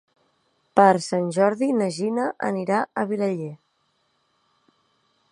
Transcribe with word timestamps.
Per 0.79 0.85
Sant 1.07 1.27
Jordi 1.35 1.67
na 1.81 1.89
Gina 1.97 2.25
anirà 2.47 2.79
a 2.85 3.03
Vilaller. 3.11 3.51